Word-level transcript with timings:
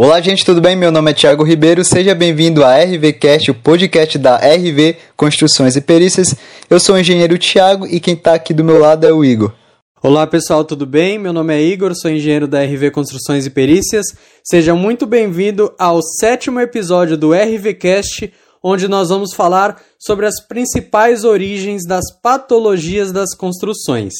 Olá, 0.00 0.20
gente, 0.20 0.44
tudo 0.44 0.60
bem? 0.60 0.76
Meu 0.76 0.92
nome 0.92 1.10
é 1.10 1.14
Thiago 1.14 1.42
Ribeiro. 1.42 1.84
Seja 1.84 2.14
bem-vindo 2.14 2.64
a 2.64 2.78
RVcast, 2.78 3.50
o 3.50 3.54
podcast 3.54 4.16
da 4.16 4.36
RV 4.36 4.96
Construções 5.16 5.74
e 5.74 5.80
Perícias. 5.80 6.36
Eu 6.70 6.78
sou 6.78 6.94
o 6.94 6.98
engenheiro 7.00 7.36
Thiago 7.36 7.84
e 7.84 7.98
quem 7.98 8.14
está 8.14 8.34
aqui 8.34 8.54
do 8.54 8.62
meu 8.62 8.78
lado 8.78 9.04
é 9.04 9.12
o 9.12 9.24
Igor. 9.24 9.52
Olá, 10.00 10.24
pessoal, 10.24 10.64
tudo 10.64 10.86
bem? 10.86 11.18
Meu 11.18 11.32
nome 11.32 11.52
é 11.52 11.60
Igor, 11.60 11.92
sou 11.96 12.12
engenheiro 12.12 12.46
da 12.46 12.62
RV 12.62 12.92
Construções 12.92 13.44
e 13.44 13.50
Perícias. 13.50 14.06
Seja 14.44 14.72
muito 14.72 15.04
bem-vindo 15.04 15.74
ao 15.76 16.00
sétimo 16.00 16.60
episódio 16.60 17.16
do 17.16 17.32
RVcast, 17.32 18.32
onde 18.62 18.86
nós 18.86 19.08
vamos 19.08 19.34
falar 19.34 19.82
sobre 19.98 20.26
as 20.26 20.40
principais 20.40 21.24
origens 21.24 21.84
das 21.84 22.04
patologias 22.22 23.10
das 23.10 23.34
construções. 23.34 24.14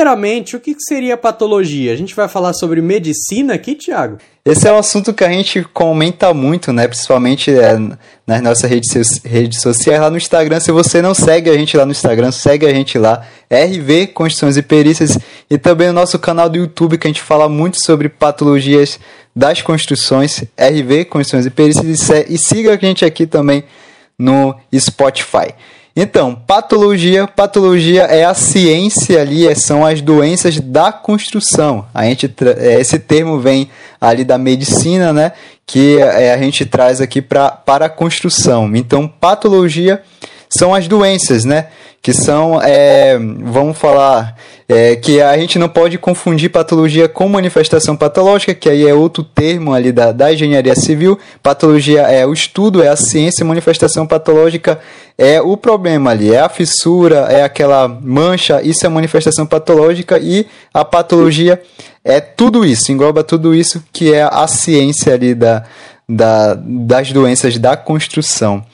Primeiramente, 0.00 0.56
o 0.56 0.60
que 0.60 0.74
seria 0.78 1.14
patologia? 1.14 1.92
A 1.92 1.96
gente 1.96 2.14
vai 2.14 2.26
falar 2.26 2.54
sobre 2.54 2.80
medicina 2.80 3.52
aqui, 3.52 3.74
Tiago? 3.74 4.16
Esse 4.42 4.66
é 4.66 4.72
um 4.72 4.78
assunto 4.78 5.12
que 5.12 5.22
a 5.22 5.28
gente 5.28 5.62
comenta 5.74 6.32
muito, 6.32 6.72
né? 6.72 6.88
Principalmente 6.88 7.50
é, 7.50 7.78
nas 8.26 8.40
nossas 8.40 8.70
redes, 8.70 9.20
redes 9.22 9.60
sociais, 9.60 10.00
lá 10.00 10.08
no 10.08 10.16
Instagram. 10.16 10.58
Se 10.58 10.72
você 10.72 11.02
não 11.02 11.12
segue 11.12 11.50
a 11.50 11.52
gente 11.52 11.76
lá 11.76 11.84
no 11.84 11.92
Instagram, 11.92 12.32
segue 12.32 12.64
a 12.64 12.72
gente 12.72 12.96
lá, 12.96 13.26
RV 13.52 14.06
Construções 14.14 14.56
e 14.56 14.62
Perícias, 14.62 15.18
e 15.50 15.58
também 15.58 15.90
o 15.90 15.92
nosso 15.92 16.18
canal 16.18 16.48
do 16.48 16.56
YouTube, 16.56 16.96
que 16.96 17.06
a 17.06 17.10
gente 17.10 17.20
fala 17.20 17.46
muito 17.46 17.76
sobre 17.84 18.08
patologias 18.08 18.98
das 19.36 19.60
construções, 19.60 20.42
RV 20.58 21.04
Construções 21.10 21.44
e 21.44 21.50
Perícias, 21.50 22.08
e 22.26 22.38
siga 22.38 22.72
a 22.72 22.76
gente 22.78 23.04
aqui 23.04 23.26
também 23.26 23.64
no 24.18 24.54
Spotify. 24.74 25.52
Então, 25.94 26.34
patologia, 26.34 27.26
patologia 27.26 28.02
é 28.02 28.24
a 28.24 28.32
ciência 28.32 29.20
ali, 29.20 29.46
é, 29.46 29.54
são 29.54 29.84
as 29.84 30.00
doenças 30.00 30.60
da 30.60 30.92
construção. 30.92 31.86
A 31.92 32.04
gente 32.04 32.32
é, 32.58 32.80
esse 32.80 32.98
termo 32.98 33.40
vem 33.40 33.68
ali 34.00 34.24
da 34.24 34.38
medicina, 34.38 35.12
né, 35.12 35.32
que 35.66 35.98
é, 35.98 36.32
a 36.32 36.38
gente 36.38 36.64
traz 36.64 37.00
aqui 37.00 37.20
pra, 37.20 37.50
para 37.50 37.86
a 37.86 37.90
construção. 37.90 38.74
Então, 38.74 39.08
patologia 39.08 40.02
são 40.50 40.74
as 40.74 40.88
doenças, 40.88 41.44
né? 41.44 41.68
Que 42.02 42.12
são, 42.12 42.60
é, 42.62 43.18
vamos 43.18 43.76
falar, 43.76 44.34
é, 44.68 44.96
que 44.96 45.20
a 45.20 45.36
gente 45.36 45.58
não 45.58 45.68
pode 45.68 45.98
confundir 45.98 46.50
patologia 46.50 47.08
com 47.08 47.28
manifestação 47.28 47.94
patológica, 47.94 48.54
que 48.54 48.68
aí 48.68 48.86
é 48.86 48.94
outro 48.94 49.22
termo 49.22 49.74
ali 49.74 49.92
da, 49.92 50.10
da 50.10 50.32
engenharia 50.32 50.74
civil. 50.74 51.18
Patologia 51.42 52.02
é 52.02 52.26
o 52.26 52.32
estudo, 52.32 52.82
é 52.82 52.88
a 52.88 52.96
ciência, 52.96 53.44
manifestação 53.44 54.06
patológica 54.06 54.80
é 55.20 55.38
o 55.38 55.54
problema 55.54 56.12
ali, 56.12 56.32
é 56.32 56.40
a 56.40 56.48
fissura, 56.48 57.26
é 57.28 57.42
aquela 57.42 57.86
mancha, 57.86 58.62
isso 58.62 58.86
é 58.86 58.88
manifestação 58.88 59.44
patológica 59.44 60.18
e 60.18 60.46
a 60.72 60.82
patologia 60.82 61.60
é 62.02 62.20
tudo 62.20 62.64
isso, 62.64 62.90
engloba 62.90 63.22
tudo 63.22 63.54
isso 63.54 63.84
que 63.92 64.14
é 64.14 64.22
a 64.22 64.46
ciência 64.46 65.12
ali 65.12 65.34
da, 65.34 65.64
da, 66.08 66.54
das 66.54 67.12
doenças 67.12 67.58
da 67.58 67.76
construção. 67.76 68.64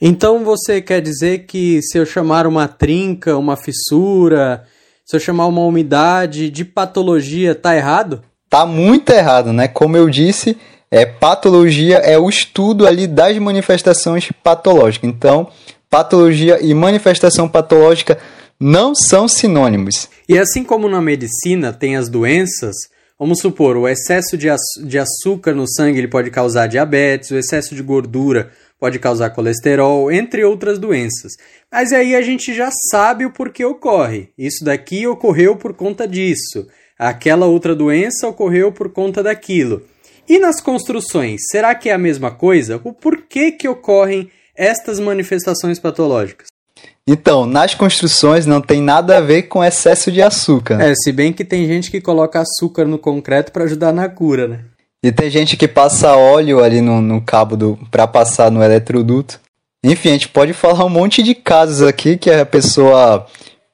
Então 0.00 0.44
você 0.44 0.80
quer 0.80 1.00
dizer 1.00 1.46
que 1.46 1.80
se 1.82 1.98
eu 1.98 2.06
chamar 2.06 2.46
uma 2.46 2.68
trinca, 2.68 3.36
uma 3.36 3.56
fissura, 3.56 4.64
se 5.04 5.16
eu 5.16 5.20
chamar 5.20 5.46
uma 5.46 5.62
umidade 5.62 6.50
de 6.50 6.64
patologia, 6.64 7.54
tá 7.54 7.74
errado? 7.74 8.22
Tá 8.48 8.64
muito 8.64 9.10
errado, 9.10 9.52
né? 9.52 9.66
Como 9.66 9.96
eu 9.96 10.08
disse, 10.08 10.56
é 10.90 11.04
patologia 11.04 11.96
é 11.96 12.16
o 12.16 12.28
estudo 12.28 12.86
ali 12.86 13.06
das 13.06 13.36
manifestações 13.38 14.30
patológicas. 14.42 15.10
Então, 15.10 15.48
patologia 15.90 16.58
e 16.62 16.72
manifestação 16.74 17.48
patológica 17.48 18.18
não 18.60 18.94
são 18.94 19.28
sinônimos. 19.28 20.08
E 20.28 20.38
assim 20.38 20.64
como 20.64 20.88
na 20.88 21.00
medicina 21.00 21.72
tem 21.72 21.96
as 21.96 22.08
doenças, 22.08 22.74
vamos 23.18 23.40
supor, 23.40 23.76
o 23.76 23.88
excesso 23.88 24.36
de, 24.36 24.48
açúcar 24.98 25.54
no 25.54 25.66
sangue 25.68 25.98
ele 25.98 26.08
pode 26.08 26.30
causar 26.30 26.66
diabetes, 26.66 27.30
o 27.30 27.36
excesso 27.36 27.74
de 27.74 27.82
gordura 27.82 28.50
pode 28.78 28.98
causar 28.98 29.30
colesterol, 29.30 30.10
entre 30.10 30.44
outras 30.44 30.78
doenças. 30.78 31.32
Mas 31.70 31.92
aí 31.92 32.14
a 32.14 32.22
gente 32.22 32.54
já 32.54 32.70
sabe 32.90 33.26
o 33.26 33.32
porquê 33.32 33.64
ocorre. 33.64 34.30
Isso 34.38 34.64
daqui 34.64 35.06
ocorreu 35.06 35.56
por 35.56 35.74
conta 35.74 36.06
disso. 36.06 36.66
Aquela 36.98 37.46
outra 37.46 37.74
doença 37.74 38.26
ocorreu 38.26 38.72
por 38.72 38.90
conta 38.90 39.22
daquilo. 39.22 39.82
E 40.28 40.38
nas 40.38 40.60
construções, 40.60 41.40
será 41.50 41.74
que 41.74 41.88
é 41.88 41.92
a 41.92 41.98
mesma 41.98 42.30
coisa? 42.30 42.80
O 42.84 42.92
porquê 42.92 43.52
que 43.52 43.68
ocorrem 43.68 44.30
estas 44.54 45.00
manifestações 45.00 45.78
patológicas? 45.78 46.48
Então, 47.06 47.46
nas 47.46 47.74
construções 47.74 48.44
não 48.44 48.60
tem 48.60 48.82
nada 48.82 49.16
a 49.16 49.20
ver 49.20 49.44
com 49.44 49.64
excesso 49.64 50.12
de 50.12 50.20
açúcar. 50.20 50.78
É, 50.82 50.94
se 50.94 51.10
bem 51.10 51.32
que 51.32 51.44
tem 51.44 51.66
gente 51.66 51.90
que 51.90 52.02
coloca 52.02 52.40
açúcar 52.40 52.84
no 52.84 52.98
concreto 52.98 53.50
para 53.50 53.64
ajudar 53.64 53.92
na 53.92 54.08
cura, 54.08 54.46
né? 54.46 54.64
E 55.02 55.12
tem 55.12 55.30
gente 55.30 55.56
que 55.56 55.68
passa 55.68 56.16
óleo 56.16 56.62
ali 56.62 56.80
no, 56.80 57.00
no 57.00 57.20
cabo 57.20 57.56
do 57.56 57.78
para 57.90 58.06
passar 58.06 58.50
no 58.50 58.62
eletroduto. 58.62 59.40
Enfim, 59.82 60.08
a 60.08 60.12
gente 60.12 60.28
pode 60.28 60.52
falar 60.52 60.84
um 60.84 60.88
monte 60.88 61.22
de 61.22 61.34
casos 61.34 61.82
aqui 61.86 62.16
que 62.16 62.30
a 62.30 62.44
pessoa 62.44 63.24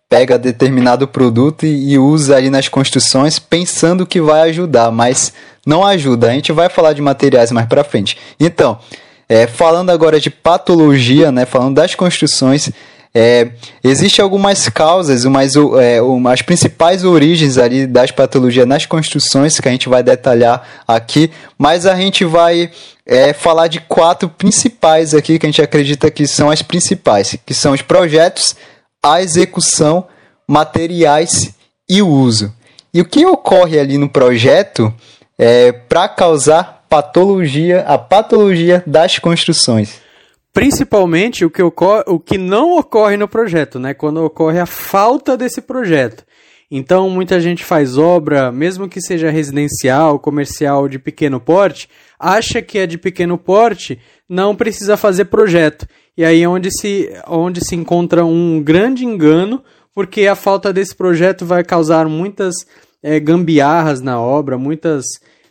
pega 0.08 0.38
determinado 0.38 1.08
produto 1.08 1.64
e, 1.64 1.92
e 1.92 1.98
usa 1.98 2.36
ali 2.36 2.50
nas 2.50 2.68
construções 2.68 3.38
pensando 3.38 4.06
que 4.06 4.20
vai 4.20 4.42
ajudar, 4.50 4.90
mas 4.90 5.32
não 5.66 5.84
ajuda. 5.84 6.28
A 6.28 6.32
gente 6.32 6.52
vai 6.52 6.68
falar 6.68 6.92
de 6.92 7.00
materiais 7.00 7.50
mais 7.50 7.66
para 7.66 7.82
frente. 7.82 8.18
Então, 8.38 8.78
é, 9.26 9.46
falando 9.46 9.90
agora 9.90 10.20
de 10.20 10.28
patologia, 10.28 11.32
né, 11.32 11.46
falando 11.46 11.76
das 11.76 11.94
construções, 11.94 12.70
é, 13.14 13.48
Existem 13.82 14.22
algumas 14.22 14.69
causas, 14.69 15.25
umas, 15.25 15.52
é, 15.54 16.00
as 16.32 16.42
principais 16.42 17.04
origens 17.04 17.58
ali 17.58 17.86
das 17.86 18.10
patologias 18.10 18.66
nas 18.66 18.86
construções 18.86 19.60
que 19.60 19.69
a 19.69 19.70
gente 19.70 19.88
vai 19.88 20.02
detalhar 20.02 20.66
aqui, 20.88 21.30
mas 21.56 21.86
a 21.86 21.94
gente 21.94 22.25
vai 22.25 22.70
é, 23.06 23.32
falar 23.32 23.69
de 23.69 23.80
quatro 23.80 24.28
principais 24.28 25.14
aqui 25.14 25.38
que 25.38 25.47
a 25.47 25.48
gente 25.48 25.62
acredita 25.62 26.10
que 26.10 26.26
são 26.26 26.50
as 26.50 26.62
principais, 26.62 27.36
que 27.47 27.54
são 27.54 27.72
os 27.72 27.82
projetos, 27.82 28.56
a 29.02 29.22
execução, 29.22 30.06
materiais 30.48 31.54
e 31.88 32.02
o 32.02 32.08
uso. 32.08 32.52
E 32.92 33.00
o 33.00 33.04
que 33.04 33.25
ocorre 33.26 33.78
ali 33.78 33.96
no 33.96 34.08
projeto 34.08 34.92
é, 35.38 35.70
para 35.72 36.08
causar 36.08 36.84
patologia, 36.88 37.81
a 37.86 37.98
patologia 37.98 38.82
das 38.86 39.19
construções? 39.19 40.03
Principalmente 40.54 41.44
o 41.44 41.50
que, 41.50 41.60
ocorre, 41.60 42.04
o 42.06 42.20
que 42.20 42.38
não 42.38 42.78
ocorre 42.78 43.16
no 43.16 43.26
projeto, 43.26 43.81
né? 43.81 43.92
Quando 43.92 44.25
ocorre 44.25 44.60
a 44.60 44.66
falta 44.66 45.37
desse 45.37 45.60
projeto. 45.60 46.25
Então, 46.70 47.10
muita 47.10 47.41
gente 47.41 47.65
faz 47.65 47.98
obra, 47.98 48.53
mesmo 48.53 48.88
que 48.88 49.00
seja 49.00 49.31
residencial, 49.31 50.19
comercial 50.19 50.88
de 50.88 50.98
pequeno 50.98 51.41
porte, 51.41 51.88
acha 52.19 52.62
que 52.62 52.78
é 52.78 52.87
de 52.87 52.97
pequeno 52.97 53.37
porte, 53.37 53.98
não 54.28 54.54
precisa 54.54 54.97
fazer 54.97 55.26
projeto. 55.26 55.87
E 56.16 56.25
aí 56.25 56.43
é 56.43 56.48
onde 56.48 56.70
se, 56.70 57.10
onde 57.26 57.60
se 57.60 57.75
encontra 57.75 58.25
um 58.25 58.62
grande 58.62 59.04
engano, 59.04 59.62
porque 59.93 60.26
a 60.28 60.37
falta 60.37 60.72
desse 60.72 60.94
projeto 60.94 61.44
vai 61.44 61.64
causar 61.64 62.09
muitas 62.09 62.54
é, 63.03 63.19
gambiarras 63.19 64.00
na 64.00 64.20
obra, 64.20 64.56
muitas 64.56 65.04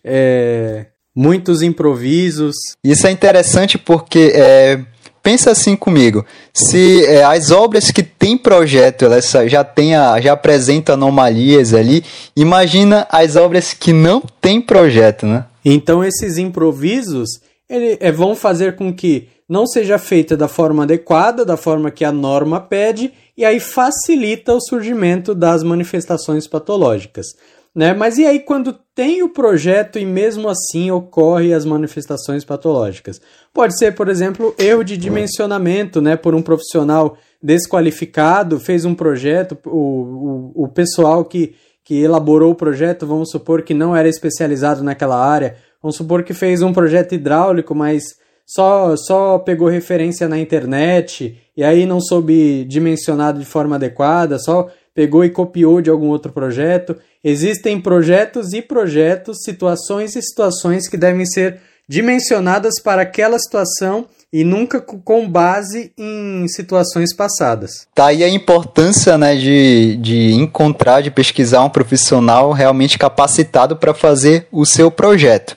é, 0.04 0.88
muitos 1.16 1.62
improvisos. 1.62 2.56
Isso 2.84 3.06
é 3.06 3.12
interessante 3.12 3.78
porque 3.78 4.32
é, 4.34 4.84
pensa 5.24 5.52
assim 5.52 5.76
comigo, 5.76 6.26
se 6.54 7.06
é, 7.06 7.24
as 7.24 7.50
obras 7.50 7.90
que 7.90 8.04
tem 8.04 8.38
projeto 8.38 9.06
elas 9.06 9.32
já 9.48 9.64
tem 9.64 9.96
a, 9.96 10.20
já 10.20 10.34
apresentam 10.34 10.94
anomalias 10.94 11.74
ali, 11.74 12.04
imagina 12.36 13.08
as 13.10 13.38
obras 13.38 13.74
que 13.74 13.94
não 13.94 14.22
tem 14.42 14.60
projeto, 14.60 15.26
né? 15.26 15.46
Então 15.64 16.04
esses 16.04 16.38
improvisos 16.38 17.40
ele, 17.70 17.98
é, 18.02 18.12
vão 18.12 18.36
fazer 18.36 18.76
com 18.76 18.94
que 18.94 19.30
não 19.48 19.66
seja 19.66 19.98
feita 19.98 20.36
da 20.36 20.48
forma 20.48 20.84
adequada, 20.84 21.46
da 21.46 21.56
forma 21.56 21.90
que 21.90 22.04
a 22.04 22.12
norma 22.12 22.60
pede, 22.60 23.14
e 23.38 23.46
aí 23.46 23.60
facilita 23.60 24.54
o 24.54 24.62
surgimento 24.62 25.34
das 25.34 25.64
manifestações 25.64 26.48
patológicas. 26.48 27.28
Né? 27.76 27.92
Mas 27.94 28.20
e 28.20 28.26
aí 28.26 28.40
quando 28.40 28.78
tem 28.94 29.24
o 29.24 29.30
projeto 29.30 29.98
e 29.98 30.06
mesmo 30.06 30.48
assim 30.48 30.92
ocorre 30.92 31.54
as 31.54 31.66
manifestações 31.66 32.46
patológicas? 32.46 33.20
Pode 33.52 33.78
ser, 33.78 33.96
por 33.96 34.10
exemplo, 34.10 34.54
erro 34.60 34.84
de 34.84 34.96
dimensionamento, 34.96 36.00
né? 36.00 36.16
Por 36.16 36.36
um 36.36 36.42
profissional 36.42 37.18
desqualificado, 37.42 38.60
fez 38.60 38.86
um 38.86 38.94
projeto, 38.94 39.58
o, 39.66 40.52
o, 40.56 40.64
o 40.66 40.68
pessoal 40.68 41.26
que, 41.26 41.56
que 41.84 42.02
elaborou 42.02 42.52
o 42.52 42.56
projeto, 42.56 43.08
vamos 43.08 43.32
supor 43.32 43.64
que 43.64 43.74
não 43.74 43.96
era 43.96 44.08
especializado 44.08 44.84
naquela 44.84 45.18
área, 45.18 45.56
vamos 45.82 45.96
supor 45.96 46.24
que 46.24 46.34
fez 46.34 46.62
um 46.62 46.72
projeto 46.72 47.16
hidráulico, 47.16 47.74
mas 47.74 48.04
só, 48.46 48.96
só 48.96 49.40
pegou 49.40 49.68
referência 49.68 50.28
na 50.28 50.38
internet 50.38 51.38
e 51.56 51.64
aí 51.64 51.86
não 51.86 52.00
soube 52.00 52.66
dimensionar 52.66 53.34
de 53.34 53.46
forma 53.46 53.76
adequada, 53.76 54.38
só 54.38 54.70
pegou 54.94 55.26
e 55.26 55.30
copiou 55.30 55.82
de 55.82 55.90
algum 55.90 56.10
outro 56.10 56.32
projeto. 56.32 56.96
Existem 57.24 57.80
projetos 57.80 58.54
e 58.54 58.62
projetos, 58.62 59.44
situações 59.44 60.16
e 60.16 60.22
situações 60.22 60.90
que 60.90 60.98
devem 60.98 61.26
ser 61.26 61.60
dimensionadas 61.88 62.82
para 62.82 63.02
aquela 63.02 63.38
situação 63.40 64.06
e 64.32 64.44
nunca 64.44 64.82
com 64.82 65.30
base 65.30 65.92
em 65.98 66.48
situações 66.48 67.16
passadas. 67.16 67.88
Tá 67.94 68.08
aí 68.08 68.24
a 68.24 68.30
importância 68.30 69.18
né, 69.18 69.36
de, 69.36 69.96
de 69.98 70.34
encontrar, 70.34 71.02
de 71.02 71.12
pesquisar 71.12 71.64
um 71.64 71.70
profissional 71.70 72.52
realmente 72.52 72.98
capacitado 72.98 73.76
para 73.76 73.94
fazer 73.94 74.48
o 74.52 74.66
seu 74.66 74.90
projeto. 74.90 75.56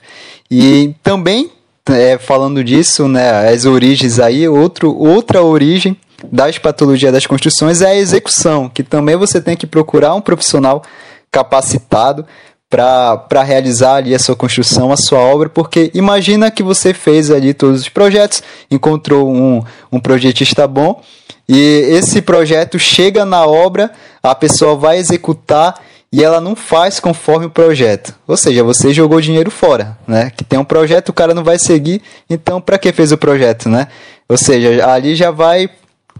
E 0.49 0.93
também, 1.01 1.49
é, 1.89 2.17
falando 2.17 2.63
disso, 2.63 3.07
né, 3.07 3.49
as 3.49 3.65
origens 3.65 4.19
aí, 4.19 4.47
outro, 4.47 4.95
outra 4.95 5.41
origem 5.41 5.97
das 6.31 6.57
patologias 6.57 7.11
das 7.11 7.25
construções 7.25 7.81
é 7.81 7.87
a 7.87 7.95
execução, 7.95 8.69
que 8.69 8.83
também 8.83 9.15
você 9.15 9.41
tem 9.41 9.57
que 9.57 9.67
procurar 9.67 10.13
um 10.13 10.21
profissional 10.21 10.83
capacitado 11.31 12.25
para 12.69 13.43
realizar 13.43 13.95
ali 13.95 14.13
a 14.13 14.19
sua 14.19 14.35
construção, 14.35 14.91
a 14.91 14.97
sua 14.97 15.19
obra, 15.19 15.47
porque 15.47 15.89
imagina 15.93 16.51
que 16.51 16.61
você 16.61 16.93
fez 16.93 17.31
ali 17.31 17.53
todos 17.53 17.81
os 17.81 17.89
projetos, 17.89 18.43
encontrou 18.69 19.33
um, 19.33 19.63
um 19.89 19.99
projetista 19.99 20.67
bom 20.67 21.01
e 21.47 21.59
esse 21.89 22.21
projeto 22.21 22.77
chega 22.77 23.23
na 23.23 23.45
obra, 23.45 23.91
a 24.21 24.35
pessoa 24.35 24.75
vai 24.75 24.97
executar 24.97 25.81
e 26.11 26.23
ela 26.23 26.41
não 26.41 26.55
faz 26.55 26.99
conforme 26.99 27.45
o 27.45 27.49
projeto. 27.49 28.13
Ou 28.27 28.35
seja, 28.35 28.63
você 28.63 28.93
jogou 28.93 29.21
dinheiro 29.21 29.51
fora, 29.51 29.97
né? 30.05 30.31
Que 30.35 30.43
tem 30.43 30.59
um 30.59 30.65
projeto, 30.65 31.09
o 31.09 31.13
cara 31.13 31.33
não 31.33 31.43
vai 31.43 31.57
seguir, 31.57 32.01
então 32.29 32.59
para 32.59 32.77
que 32.77 32.91
fez 32.91 33.11
o 33.13 33.17
projeto, 33.17 33.69
né? 33.69 33.87
Ou 34.27 34.37
seja, 34.37 34.89
ali 34.89 35.15
já 35.15 35.31
vai 35.31 35.69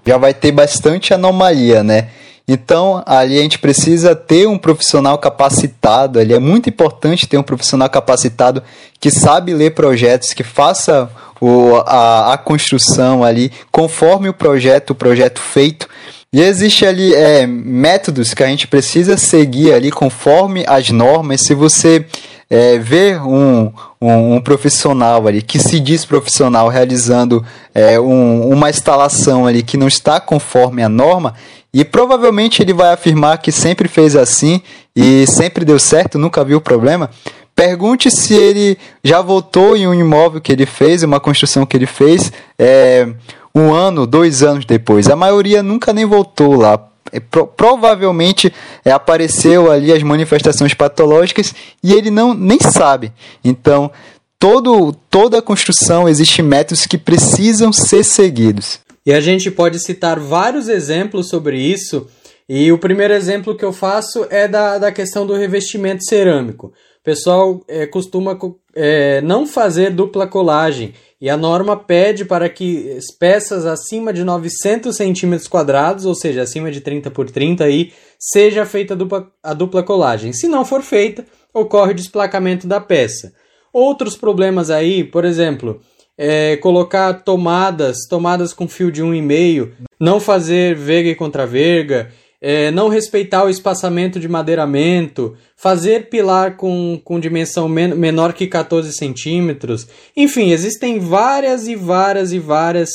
já 0.06 0.18
vai 0.18 0.34
ter 0.34 0.54
bastante 0.54 1.14
anomalia, 1.14 1.84
né? 1.84 2.08
Então, 2.48 3.04
ali 3.06 3.38
a 3.38 3.42
gente 3.42 3.60
precisa 3.60 4.16
ter 4.16 4.48
um 4.48 4.58
profissional 4.58 5.18
capacitado, 5.18 6.18
ali 6.18 6.34
é 6.34 6.40
muito 6.40 6.70
importante 6.70 7.28
ter 7.28 7.38
um 7.38 7.44
profissional 7.44 7.90
capacitado 7.90 8.64
que 9.02 9.12
sabe 9.12 9.54
ler 9.54 9.72
projetos, 9.72 10.34
que 10.34 10.44
faça 10.44 11.10
o, 11.42 11.76
a, 11.86 12.34
a 12.34 12.38
construção 12.38 13.22
ali 13.22 13.52
conforme 13.70 14.30
o 14.30 14.34
projeto, 14.34 14.92
o 14.92 14.96
projeto 14.96 15.42
feito. 15.42 15.90
E 16.32 16.42
existe 16.42 16.86
ali 16.86 17.14
é, 17.14 17.46
métodos 17.46 18.34
que 18.34 18.44
a 18.44 18.48
gente 18.48 18.68
precisa 18.68 19.18
seguir 19.18 19.74
ali 19.74 19.92
conforme 19.92 20.64
as 20.68 20.90
normas. 20.90 21.42
Se 21.42 21.54
você 21.54 22.06
é, 22.50 22.78
ver 22.78 23.22
um, 23.22 23.72
um, 24.02 24.36
um, 24.36 24.42
profissional 24.42 25.28
ali 25.28 25.42
que 25.42 25.60
se 25.60 25.80
diz 25.80 26.06
profissional 26.06 26.70
realizando 26.70 27.44
é, 27.74 28.00
um, 28.00 28.50
uma 28.50 28.70
instalação 28.70 29.46
ali 29.46 29.62
que 29.62 29.78
não 29.78 29.88
está 29.88 30.20
conforme 30.20 30.82
a 30.82 30.90
norma, 30.90 31.34
e 31.74 31.84
provavelmente 31.84 32.62
ele 32.62 32.74
vai 32.74 32.94
afirmar 32.94 33.38
que 33.38 33.52
sempre 33.52 33.88
fez 33.88 34.16
assim 34.16 34.62
e 34.96 35.28
sempre 35.28 35.66
deu 35.66 35.78
certo, 35.78 36.18
nunca 36.18 36.44
viu 36.44 36.62
problema. 36.62 37.10
Pergunte 37.56 38.10
se 38.10 38.36
ele 38.36 38.78
já 39.04 39.22
voltou 39.22 39.76
em 39.76 39.88
um 39.88 39.94
imóvel 39.94 40.40
que 40.40 40.52
ele 40.52 40.66
fez, 40.66 41.04
uma 41.04 41.20
construção 41.20 41.66
que 41.66 41.76
ele 41.76 41.88
fez, 41.88 42.32
é, 42.58 43.08
um 43.54 43.74
ano, 43.74 44.06
dois 44.06 44.44
anos 44.44 44.64
depois. 44.64 45.10
A 45.10 45.16
maioria 45.16 45.64
nunca 45.64 45.92
nem 45.92 46.06
voltou 46.06 46.56
lá. 46.56 46.80
É, 47.12 47.20
pro, 47.20 47.48
provavelmente 47.48 48.54
é, 48.84 48.92
apareceu 48.92 49.72
ali 49.72 49.92
as 49.92 50.04
manifestações 50.04 50.74
patológicas 50.74 51.54
e 51.84 51.94
ele 51.94 52.10
não 52.10 52.34
nem 52.34 52.60
sabe. 52.60 53.12
Então, 53.44 53.92
todo, 54.40 54.94
toda 55.10 55.40
a 55.40 55.42
construção 55.42 56.08
existe 56.08 56.42
métodos 56.42 56.86
que 56.86 56.98
precisam 56.98 57.72
ser 57.72 58.04
seguidos. 58.04 58.80
E 59.06 59.14
a 59.14 59.22
gente 59.22 59.50
pode 59.50 59.80
citar 59.80 60.20
vários 60.20 60.68
exemplos 60.68 61.30
sobre 61.30 61.60
isso. 61.60 62.08
E 62.50 62.72
o 62.72 62.78
primeiro 62.78 63.14
exemplo 63.14 63.56
que 63.56 63.66
eu 63.66 63.74
faço 63.74 64.26
é 64.30 64.48
da, 64.48 64.78
da 64.78 64.92
questão 64.92 65.26
do 65.26 65.34
revestimento 65.34 66.04
cerâmico. 66.04 66.68
O 66.68 67.04
pessoal 67.04 67.62
é, 67.68 67.86
costuma 67.86 68.38
é, 68.76 69.22
não 69.22 69.46
fazer 69.48 69.92
dupla 69.92 70.28
colagem 70.28 70.94
e 71.20 71.30
a 71.30 71.36
norma 71.36 71.76
pede 71.76 72.24
para 72.26 72.48
que 72.48 73.00
peças 73.20 73.66
acima 73.66 74.14
de 74.14 74.24
900 74.24 74.96
centímetros 74.96 75.48
quadrados, 75.48 76.06
ou 76.06 76.14
seja, 76.14 76.44
acima 76.44 76.72
de 76.72 76.80
30 76.80 77.10
por 77.10 77.30
30, 77.30 77.64
aí, 77.64 77.92
seja 78.20 78.66
feita 78.66 78.94
a 78.94 78.98
dupla, 78.98 79.32
a 79.42 79.54
dupla 79.54 79.82
colagem. 79.82 80.32
Se 80.32 80.48
não 80.48 80.64
for 80.64 80.82
feita, 80.82 81.26
ocorre 81.54 81.92
o 81.92 81.96
desplacamento 81.96 82.68
da 82.68 82.80
peça. 82.80 83.34
Outros 83.74 84.16
problemas 84.16 84.70
aí, 84.70 85.04
por 85.04 85.26
exemplo, 85.26 85.82
é, 86.18 86.58
colocar 86.58 87.14
tomadas, 87.24 87.98
tomadas 88.08 88.54
com 88.54 88.68
fio 88.68 88.92
de 88.92 89.04
1,5, 89.04 89.72
não 90.00 90.20
fazer 90.20 90.76
verga 90.76 91.10
e 91.10 91.16
contra-verga, 91.16 92.12
é, 92.40 92.70
não 92.72 92.88
respeitar 92.88 93.44
o 93.44 93.50
espaçamento 93.50 94.20
de 94.20 94.28
madeiramento, 94.28 95.36
fazer 95.56 96.10
pilar 96.10 96.56
com, 96.56 97.02
com 97.04 97.20
dimensão 97.20 97.68
men 97.68 97.96
menor 97.96 98.34
que 98.34 98.48
14 98.48 98.94
centímetros. 98.94 99.88
Enfim, 100.16 100.52
existem 100.52 101.00
várias 101.00 101.68
e 101.68 101.76
várias 101.76 102.32
e 102.32 102.40
várias 102.40 102.90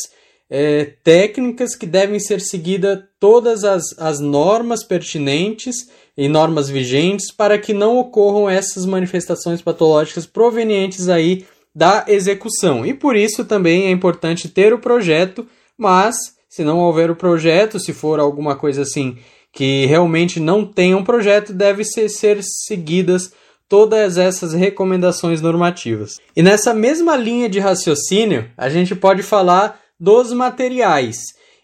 é, 0.49 0.93
técnicas 1.03 1.75
que 1.75 1.87
devem 1.87 2.21
ser 2.21 2.41
seguidas 2.41 3.01
todas 3.19 3.65
as, 3.65 3.83
as 3.99 4.21
normas 4.21 4.85
pertinentes 4.85 5.89
e 6.17 6.29
normas 6.29 6.69
vigentes 6.69 7.33
para 7.35 7.59
que 7.59 7.73
não 7.73 7.97
ocorram 7.97 8.49
essas 8.49 8.85
manifestações 8.85 9.63
patológicas 9.63 10.27
provenientes 10.27 11.09
aí 11.09 11.47
da 11.75 12.05
execução. 12.07 12.85
E 12.85 12.93
por 12.93 13.17
isso 13.17 13.45
também 13.45 13.87
é 13.87 13.91
importante 13.91 14.49
ter 14.49 14.75
o 14.75 14.79
projeto, 14.79 15.47
mas 15.77 16.32
se 16.53 16.63
não 16.63 16.81
houver 16.81 17.11
o 17.11 17.17
projeto, 17.17 17.81
se 17.81 17.95
for 17.95 18.21
alguma 18.21 18.55
coisa 18.55 18.83
assim 18.83 19.17
que 19.51 19.87
realmente 19.87 20.39
não 20.39 20.67
tem 20.67 20.95
um 20.95 21.03
projeto, 21.03 21.51
deve 21.51 21.83
ser, 21.83 22.11
ser 22.11 22.43
seguidas 22.43 23.33
todas 23.67 24.19
essas 24.19 24.53
recomendações 24.53 25.41
normativas. 25.41 26.19
E 26.37 26.43
nessa 26.43 26.75
mesma 26.75 27.17
linha 27.17 27.49
de 27.49 27.59
raciocínio, 27.59 28.51
a 28.55 28.69
gente 28.69 28.95
pode 28.95 29.23
falar 29.23 29.81
dos 29.99 30.31
materiais. 30.35 31.17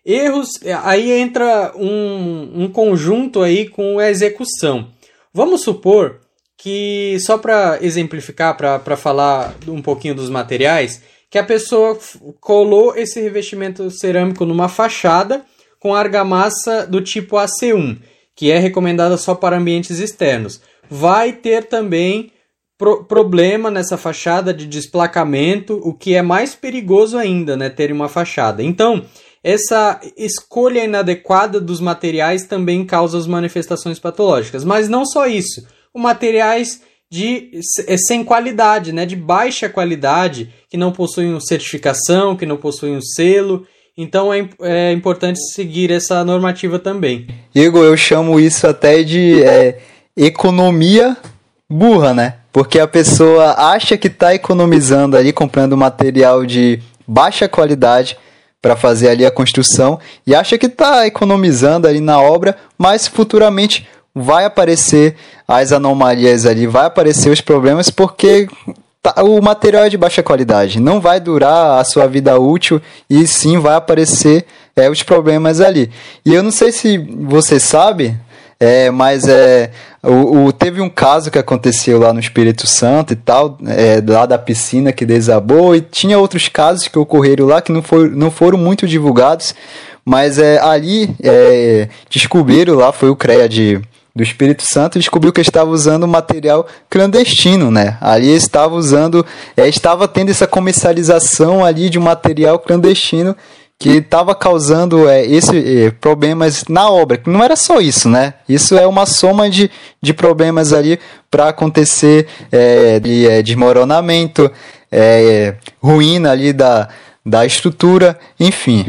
Erros, 0.07 0.49
aí 0.83 1.13
entra 1.13 1.75
um, 1.77 2.65
um 2.65 2.69
conjunto 2.73 3.43
aí 3.43 3.69
com 3.69 3.99
a 3.99 4.09
execução. 4.09 4.89
Vamos 5.35 5.61
supor 5.63 6.21
que, 6.57 7.19
só 7.21 7.37
para 7.37 7.79
exemplificar, 7.83 8.57
para 8.57 8.97
falar 8.97 9.55
um 9.67 9.83
pouquinho 9.83 10.15
dos 10.15 10.31
materiais, 10.31 11.03
que 11.31 11.39
a 11.39 11.45
pessoa 11.45 11.99
colou 12.41 12.97
esse 12.97 13.21
revestimento 13.21 13.91
cerâmico 13.91 14.45
numa 14.45 14.69
fachada 14.69 15.45
com 15.79 15.95
argamassa 15.95 16.87
do 16.87 17.01
tipo 17.01 17.37
AC1, 17.37 17.99
que 18.35 18.51
é 18.51 18.59
recomendada 18.59 19.17
só 19.17 19.35
para 19.35 19.59
ambientes 19.59 19.99
externos. 19.99 20.61
Vai 20.91 21.33
ter 21.33 21.65
também 21.65 22.33
pro 22.77 23.05
problema 23.05 23.71
nessa 23.71 23.97
fachada 23.97 24.55
de 24.55 24.67
desplacamento, 24.67 25.81
o 25.85 25.93
que 25.93 26.15
é 26.15 26.23
mais 26.23 26.55
perigoso 26.55 27.19
ainda, 27.19 27.57
né, 27.57 27.69
ter 27.69 27.93
uma 27.93 28.09
fachada. 28.09 28.63
Então, 28.63 29.05
essa 29.43 30.01
escolha 30.17 30.85
inadequada 30.85 31.61
dos 31.61 31.81
materiais 31.81 32.45
também 32.47 32.85
causa 32.85 33.19
as 33.19 33.27
manifestações 33.27 33.99
patológicas. 33.99 34.65
Mas 34.65 34.89
não 34.89 35.05
só 35.05 35.27
isso 35.27 35.67
materiais 35.99 36.81
de 37.11 37.51
é, 37.87 37.97
sem 37.97 38.23
qualidade, 38.23 38.93
né, 38.93 39.07
de 39.07 39.17
baixa 39.17 39.69
qualidade, 39.69 40.51
que 40.69 40.77
não 40.77 40.93
possuem 40.93 41.39
certificação, 41.41 42.37
que 42.37 42.47
não 42.47 42.57
possuem 42.57 42.97
um 42.97 43.03
selo. 43.03 43.67
Então 43.97 44.33
é, 44.33 44.49
é 44.61 44.93
importante 44.93 45.41
seguir 45.55 45.91
essa 45.91 46.25
normativa 46.25 46.79
também. 46.79 47.27
Igor, 47.55 47.85
eu 47.85 47.97
chamo 47.97 48.39
isso 48.39 48.67
até 48.67 49.03
de 49.03 49.43
é, 49.43 49.79
economia 50.17 51.17
burra, 51.69 52.15
né? 52.15 52.35
Porque 52.53 52.79
a 52.79 52.87
pessoa 52.87 53.55
acha 53.59 53.97
que 53.97 54.09
está 54.09 54.35
economizando 54.35 55.17
ali, 55.17 55.33
comprando 55.33 55.77
material 55.77 56.47
de 56.47 56.81
baixa 57.07 57.49
qualidade 57.49 58.17
para 58.61 58.77
fazer 58.77 59.09
ali 59.09 59.25
a 59.25 59.31
construção 59.31 60.01
e 60.27 60.35
acha 60.35 60.59
que 60.59 60.67
está 60.67 61.07
economizando 61.07 61.87
ali 61.87 62.01
na 62.01 62.21
obra, 62.21 62.57
mas 62.77 63.07
futuramente 63.07 63.87
vai 64.15 64.45
aparecer 64.45 65.15
as 65.47 65.73
anomalias 65.73 66.47
ali, 66.47 66.67
vai 66.67 66.87
aparecer 66.87 67.31
os 67.31 67.41
problemas 67.41 67.91
porque 67.91 68.49
tá, 69.03 69.23
o 69.23 69.41
material 69.41 69.85
é 69.85 69.89
de 69.89 69.97
baixa 69.97 70.23
qualidade, 70.23 70.81
não 70.81 71.01
vai 71.01 71.21
durar 71.21 71.79
a 71.79 71.85
sua 71.85 72.07
vida 72.07 72.39
útil 72.39 72.81
e 73.09 73.27
sim 73.27 73.59
vai 73.59 73.75
aparecer 73.75 74.45
é, 74.75 74.91
os 74.91 75.03
problemas 75.03 75.61
ali. 75.61 75.91
E 76.25 76.35
eu 76.35 76.43
não 76.43 76.51
sei 76.51 76.73
se 76.73 76.99
você 76.99 77.59
sabe, 77.59 78.17
é, 78.61 78.91
mas 78.91 79.27
é, 79.29 79.71
o, 80.03 80.47
o, 80.47 80.53
teve 80.53 80.81
um 80.81 80.91
caso 80.91 81.31
que 81.31 81.39
aconteceu 81.39 81.99
lá 81.99 82.13
no 82.13 82.21
Espírito 82.21 82.67
Santo 82.67 83.13
e 83.13 83.17
tal, 83.17 83.57
é, 83.67 84.03
lá 84.05 84.27
da 84.27 84.39
piscina 84.39 84.93
que 84.93 85.07
desabou, 85.07 85.77
e 85.77 85.81
tinha 85.81 86.19
outros 86.19 86.49
casos 86.49 86.89
que 86.89 86.99
ocorreram 86.99 87.47
lá 87.47 87.63
que 87.63 87.71
não, 87.71 87.83
for, 87.83 88.11
não 88.11 88.31
foram 88.31 88.59
muito 88.59 88.87
divulgados, 88.87 89.55
mas 90.05 90.39
é, 90.39 90.59
ali 90.59 91.15
é, 91.23 91.89
descobriram 92.11 92.75
lá, 92.75 92.93
foi 92.93 93.11
o 93.11 93.17
CREA 93.17 93.49
de 93.49 93.81
do 94.19 94.23
Espírito 94.25 94.65
Santo 94.65 94.99
descobriu 94.99 95.33
que 95.33 95.41
estava 95.41 95.71
usando 95.71 96.09
material 96.09 96.67
clandestino, 96.91 97.71
né? 97.71 97.97
Ali 98.01 98.35
estava 98.35 98.75
usando, 98.75 99.25
é, 99.57 99.69
estava 99.69 100.09
tendo 100.09 100.33
essa 100.33 100.45
comercialização 100.45 101.65
ali 101.65 101.89
de 101.89 102.01
um 102.01 102.03
material 102.03 102.59
clandestino 102.59 103.37
que 103.79 103.91
estava 103.91 104.35
causando 104.35 105.09
é, 105.09 105.25
esse 105.25 105.85
é, 105.85 105.91
problemas 105.93 106.65
na 106.69 106.91
obra. 106.91 107.23
Não 107.27 107.45
era 107.45 107.55
só 107.55 107.81
isso, 107.81 108.09
né? 108.09 108.35
Isso 108.49 108.77
é 108.77 108.89
uma 108.89 109.07
soma 109.07 109.49
de, 109.49 109.71
de 110.03 110.13
problemas 110.13 110.73
ali 110.73 110.99
para 111.31 111.51
acontecer 111.51 112.27
é, 112.51 112.99
de 112.99 113.25
é, 113.25 113.41
desmoronamento, 113.41 114.51
é, 114.91 115.55
ruína 115.81 116.33
ali 116.33 116.53
da, 116.53 116.89
da 117.25 117.47
estrutura, 117.47 118.19
enfim. 118.41 118.85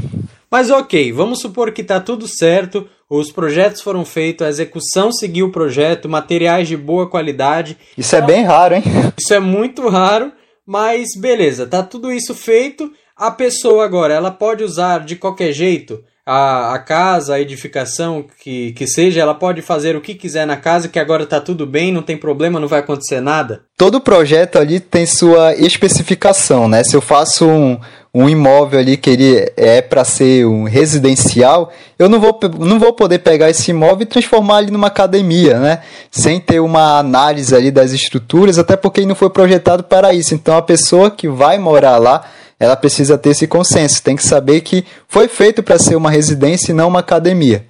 Mas 0.50 0.72
ok, 0.72 1.12
vamos 1.14 1.40
supor 1.40 1.72
que 1.72 1.82
está 1.84 2.00
tudo 2.00 2.28
certo, 2.28 2.88
os 3.10 3.32
projetos 3.32 3.82
foram 3.82 4.06
feitos, 4.06 4.46
a 4.46 4.50
execução 4.50 5.12
seguiu 5.12 5.48
o 5.48 5.52
projeto, 5.52 6.08
materiais 6.08 6.68
de 6.68 6.78
boa 6.78 7.10
qualidade. 7.10 7.76
Isso 7.98 8.16
é 8.16 8.22
bem 8.22 8.44
raro, 8.44 8.76
hein? 8.76 8.84
Isso 9.18 9.34
é 9.34 9.40
muito 9.40 9.88
raro, 9.90 10.32
mas 10.66 11.08
beleza, 11.18 11.66
tá 11.66 11.82
tudo 11.82 12.12
isso 12.12 12.36
feito. 12.36 12.92
A 13.16 13.32
pessoa 13.32 13.84
agora, 13.84 14.14
ela 14.14 14.30
pode 14.30 14.64
usar 14.64 15.00
de 15.00 15.16
qualquer 15.16 15.52
jeito 15.52 16.04
a, 16.32 16.76
a 16.76 16.80
casa, 16.80 17.34
a 17.34 17.42
edificação 17.42 18.24
que, 18.40 18.72
que 18.74 18.86
seja, 18.86 19.20
ela 19.20 19.34
pode 19.34 19.64
fazer 19.64 19.96
o 19.96 20.02
que 20.02 20.14
quiser 20.14 20.46
na 20.46 20.56
casa, 20.56 20.88
que 20.88 21.00
agora 21.00 21.24
está 21.24 21.42
tudo 21.42 21.66
bem, 21.66 21.92
não 21.92 22.04
tem 22.04 22.16
problema, 22.16 22.60
não 22.60 22.68
vai 22.68 22.82
acontecer 22.82 23.20
nada? 23.20 23.64
Todo 23.76 24.00
projeto 24.00 24.60
ali 24.60 24.80
tem 24.80 25.08
sua 25.08 25.56
especificação, 25.56 26.68
né? 26.68 26.84
Se 26.84 26.96
eu 26.96 27.02
faço 27.02 27.48
um, 27.48 27.80
um 28.14 28.30
imóvel 28.30 28.80
ali 28.80 28.96
que 28.96 29.10
ele 29.10 29.52
é 29.58 29.82
para 29.82 30.04
ser 30.04 30.46
um 30.46 30.66
residencial, 30.66 31.74
eu 31.98 32.08
não 32.08 32.20
vou, 32.20 32.40
não 32.60 32.78
vou 32.78 32.94
poder 32.94 33.20
pegar 33.20 33.50
esse 33.50 33.72
imóvel 33.72 34.04
e 34.04 34.06
transformar 34.06 34.58
ali 34.58 34.70
numa 34.70 34.88
academia, 34.88 35.58
né? 35.58 35.80
Sem 36.12 36.40
ter 36.40 36.60
uma 36.60 37.00
análise 37.00 37.56
ali 37.56 37.72
das 37.72 37.92
estruturas, 37.92 38.60
até 38.60 38.78
porque 38.78 39.00
ele 39.00 39.08
não 39.08 39.16
foi 39.16 39.32
projetado 39.32 39.84
para 39.84 40.14
isso. 40.14 40.36
Então 40.36 40.56
a 40.56 40.62
pessoa 40.62 41.10
que 41.10 41.28
vai 41.28 41.58
morar 41.58 41.98
lá, 41.98 42.24
ela 42.60 42.76
precisa 42.76 43.18
ter 43.18 43.30
esse 43.30 43.48
consenso, 43.48 44.04
tem 44.04 44.16
que 44.16 44.24
saber 44.24 44.62
que 44.62 44.84
foi 45.08 45.28
feito 45.28 45.64
para 45.64 45.80
ser 45.80 45.96
uma 45.96 46.12
residência 46.12 46.72
e 46.72 46.76
não 46.76 46.90
uma 46.90 47.00
academia. 47.00 47.66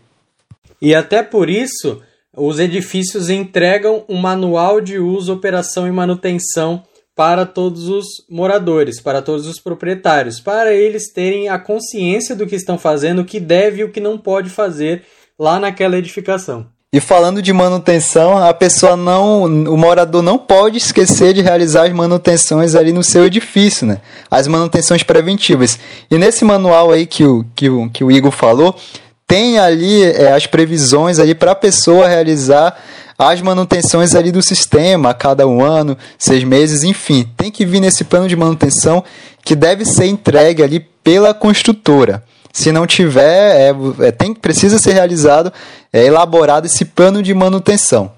E 0.81 0.95
até 0.95 1.21
por 1.21 1.49
isso, 1.49 2.01
os 2.35 2.59
edifícios 2.59 3.29
entregam 3.29 4.03
um 4.09 4.17
manual 4.17 4.81
de 4.81 4.97
uso, 4.97 5.33
operação 5.33 5.87
e 5.87 5.91
manutenção 5.91 6.83
para 7.15 7.45
todos 7.45 7.89
os 7.89 8.05
moradores, 8.29 9.01
para 9.01 9.21
todos 9.21 9.45
os 9.45 9.59
proprietários, 9.59 10.39
para 10.39 10.73
eles 10.73 11.11
terem 11.11 11.49
a 11.49 11.59
consciência 11.59 12.33
do 12.33 12.47
que 12.47 12.55
estão 12.55 12.77
fazendo, 12.77 13.21
o 13.21 13.25
que 13.25 13.41
deve 13.41 13.81
e 13.81 13.83
o 13.83 13.91
que 13.91 13.99
não 13.99 14.17
pode 14.17 14.49
fazer 14.49 15.03
lá 15.37 15.59
naquela 15.59 15.97
edificação. 15.97 16.67
E 16.91 16.99
falando 16.99 17.39
de 17.39 17.53
manutenção, 17.53 18.35
a 18.35 18.51
pessoa 18.51 18.97
não, 18.97 19.43
o 19.43 19.77
morador 19.77 20.23
não 20.23 20.39
pode 20.39 20.79
esquecer 20.79 21.35
de 21.35 21.41
realizar 21.43 21.85
as 21.85 21.93
manutenções 21.93 22.73
ali 22.73 22.91
no 22.91 23.03
seu 23.03 23.25
edifício, 23.25 23.85
né? 23.85 24.01
As 24.29 24.47
manutenções 24.47 25.03
preventivas. 25.03 25.77
E 26.09 26.17
nesse 26.17 26.43
manual 26.43 26.91
aí 26.91 27.05
que 27.05 27.23
o, 27.23 27.45
que 27.55 27.69
o, 27.69 27.87
que 27.91 28.03
o 28.03 28.11
Igor 28.11 28.31
falou, 28.31 28.75
tem 29.27 29.59
ali 29.59 30.01
é, 30.01 30.31
as 30.31 30.47
previsões 30.47 31.19
ali 31.19 31.35
para 31.35 31.51
a 31.51 31.55
pessoa 31.55 32.07
realizar 32.07 32.75
as 33.19 33.39
manutenções 33.39 34.15
ali 34.15 34.31
do 34.31 34.41
sistema 34.41 35.11
a 35.11 35.13
cada 35.13 35.45
um 35.45 35.63
ano, 35.63 35.95
seis 36.17 36.43
meses, 36.43 36.81
enfim. 36.81 37.29
Tem 37.37 37.51
que 37.51 37.67
vir 37.67 37.81
nesse 37.81 38.03
plano 38.03 38.27
de 38.27 38.35
manutenção 38.35 39.03
que 39.43 39.55
deve 39.55 39.85
ser 39.85 40.07
entregue 40.07 40.63
ali 40.63 40.79
pela 41.03 41.35
construtora. 41.35 42.23
Se 42.51 42.71
não 42.71 42.87
tiver, 42.87 43.71
é, 43.71 44.07
é, 44.07 44.11
tem, 44.11 44.33
precisa 44.33 44.79
ser 44.79 44.93
realizado, 44.93 45.51
é 45.93 46.05
elaborado 46.05 46.65
esse 46.65 46.85
plano 46.85 47.21
de 47.21 47.33
manutenção. 47.33 48.11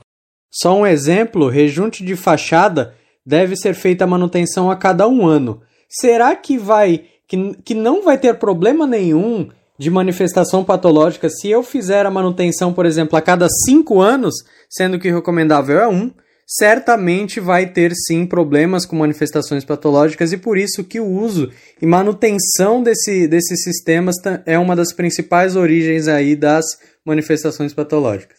Só 0.51 0.75
um 0.75 0.85
exemplo: 0.85 1.49
rejunte 1.49 2.03
de 2.03 2.15
fachada 2.15 2.93
deve 3.25 3.55
ser 3.55 3.73
feita 3.73 4.03
a 4.03 4.07
manutenção 4.07 4.71
a 4.71 4.75
cada 4.75 5.07
um 5.07 5.25
ano. 5.25 5.61
Será 5.89 6.35
que 6.35 6.57
vai 6.57 7.05
que, 7.27 7.55
que 7.63 7.73
não 7.73 8.03
vai 8.03 8.17
ter 8.17 8.35
problema 8.35 8.85
nenhum 8.85 9.49
de 9.77 9.89
manifestação 9.89 10.63
patológica 10.63 11.29
se 11.29 11.49
eu 11.49 11.63
fizer 11.63 12.05
a 12.05 12.11
manutenção, 12.11 12.73
por 12.73 12.85
exemplo, 12.85 13.17
a 13.17 13.21
cada 13.21 13.47
cinco 13.65 14.01
anos, 14.01 14.35
sendo 14.69 14.99
que 14.99 15.09
o 15.09 15.15
recomendável 15.15 15.79
é 15.79 15.87
um? 15.87 16.11
Certamente 16.53 17.39
vai 17.39 17.65
ter 17.65 17.93
sim 17.95 18.25
problemas 18.25 18.85
com 18.85 18.97
manifestações 18.97 19.63
patológicas 19.63 20.33
e 20.33 20.37
por 20.37 20.57
isso 20.57 20.83
que 20.83 20.99
o 20.99 21.07
uso 21.07 21.49
e 21.81 21.85
manutenção 21.85 22.83
desse, 22.83 23.25
desses 23.25 23.63
sistemas 23.63 24.17
é 24.45 24.59
uma 24.59 24.75
das 24.75 24.91
principais 24.91 25.55
origens 25.55 26.09
aí 26.09 26.35
das 26.35 26.65
manifestações 27.05 27.73
patológicas. 27.73 28.37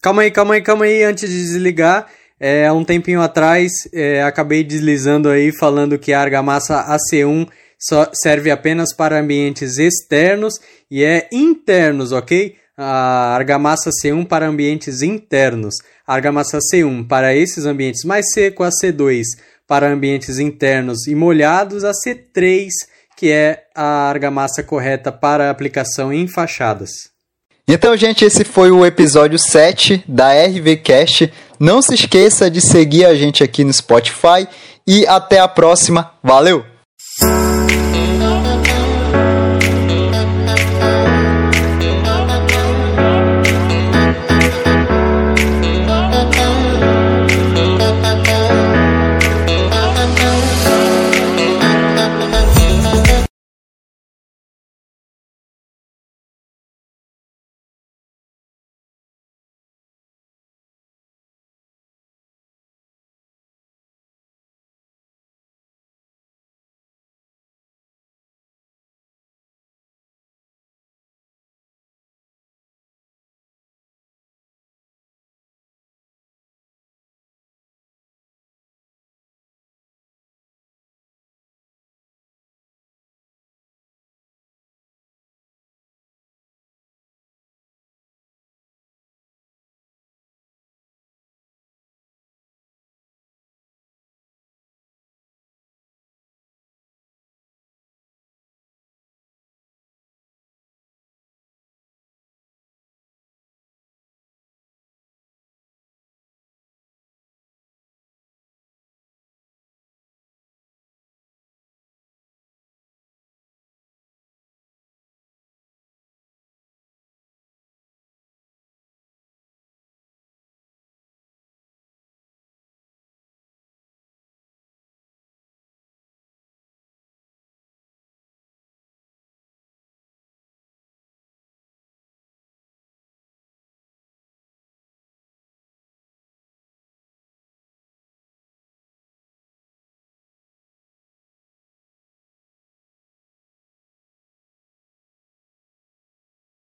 Calma 0.00 0.22
aí, 0.22 0.30
calma 0.30 0.54
aí, 0.54 0.62
calma 0.62 0.84
aí, 0.84 1.02
antes 1.02 1.28
de 1.28 1.36
desligar, 1.36 2.06
é, 2.38 2.70
um 2.70 2.84
tempinho 2.84 3.20
atrás 3.20 3.72
é, 3.92 4.22
acabei 4.22 4.62
deslizando 4.62 5.28
aí 5.28 5.50
falando 5.50 5.98
que 5.98 6.12
a 6.12 6.20
argamassa 6.20 6.86
AC1 6.96 7.48
só 7.76 8.08
serve 8.14 8.52
apenas 8.52 8.94
para 8.94 9.18
ambientes 9.18 9.78
externos 9.78 10.60
e 10.88 11.02
é 11.02 11.28
internos, 11.32 12.12
ok? 12.12 12.59
A 12.82 13.34
argamassa 13.34 13.90
C1 13.90 14.26
para 14.26 14.48
ambientes 14.48 15.02
internos 15.02 15.74
argamassa 16.06 16.58
C1 16.58 17.06
para 17.06 17.34
esses 17.34 17.66
ambientes 17.66 18.04
mais 18.04 18.32
secos, 18.32 18.66
a 18.66 18.70
C2 18.70 19.24
para 19.68 19.92
ambientes 19.92 20.38
internos 20.38 21.06
e 21.06 21.14
molhados, 21.14 21.84
a 21.84 21.92
C3 21.92 22.68
que 23.18 23.30
é 23.30 23.64
a 23.74 24.08
argamassa 24.08 24.62
correta 24.62 25.12
para 25.12 25.50
aplicação 25.50 26.10
em 26.10 26.26
fachadas. 26.26 26.90
Então, 27.68 27.94
gente, 27.94 28.24
esse 28.24 28.44
foi 28.44 28.70
o 28.70 28.84
episódio 28.84 29.38
7 29.38 30.02
da 30.08 30.32
RVCast. 30.32 31.30
Não 31.58 31.82
se 31.82 31.94
esqueça 31.94 32.50
de 32.50 32.62
seguir 32.62 33.04
a 33.04 33.14
gente 33.14 33.44
aqui 33.44 33.62
no 33.62 33.72
Spotify 33.74 34.48
e 34.86 35.06
até 35.06 35.38
a 35.38 35.46
próxima. 35.46 36.12
Valeu! 36.22 36.64